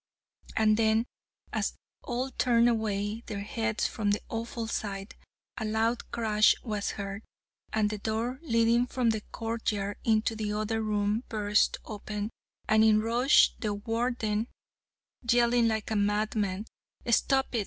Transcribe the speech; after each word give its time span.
"And 0.57 0.77
then, 0.77 1.05
as 1.53 1.75
all 2.01 2.31
turned 2.31 2.67
away 2.67 3.21
their 3.27 3.41
heads 3.41 3.85
from 3.85 4.09
the 4.09 4.21
awful 4.29 4.65
sight, 4.65 5.13
a 5.59 5.63
loud 5.63 6.09
crash 6.09 6.55
was 6.63 6.93
heard, 6.97 7.21
and 7.71 7.91
the 7.91 7.99
door 7.99 8.39
leading 8.41 8.87
from 8.87 9.11
the 9.11 9.21
court 9.21 9.71
yard 9.71 9.99
into 10.03 10.35
the 10.35 10.53
other 10.53 10.81
room 10.81 11.23
burst 11.29 11.77
open, 11.85 12.31
and 12.67 12.83
in 12.83 12.99
rushed 12.99 13.61
the 13.61 13.75
Warden, 13.75 14.47
yelling 15.21 15.67
like 15.67 15.91
a 15.91 15.95
madman: 15.95 16.65
'Stop 17.07 17.53
it! 17.53 17.59